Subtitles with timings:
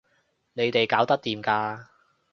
[0.53, 1.85] 你哋搞得掂㗎